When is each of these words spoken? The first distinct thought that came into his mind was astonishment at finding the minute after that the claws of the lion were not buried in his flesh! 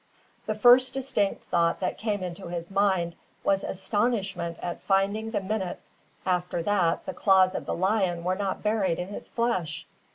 The 0.47 0.55
first 0.55 0.95
distinct 0.95 1.43
thought 1.43 1.79
that 1.79 1.99
came 1.99 2.23
into 2.23 2.47
his 2.47 2.71
mind 2.71 3.15
was 3.43 3.63
astonishment 3.63 4.57
at 4.59 4.81
finding 4.81 5.29
the 5.29 5.41
minute 5.41 5.79
after 6.25 6.63
that 6.63 7.05
the 7.05 7.13
claws 7.13 7.53
of 7.53 7.67
the 7.67 7.75
lion 7.75 8.23
were 8.23 8.33
not 8.33 8.63
buried 8.63 8.97
in 8.97 9.09
his 9.09 9.29
flesh! 9.29 9.85